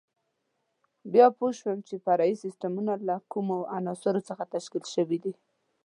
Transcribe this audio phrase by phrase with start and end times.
[1.13, 5.33] بیا پوه شو چې فرعي سیسټمونه له کومو عناصرو څخه تشکیل شوي دي.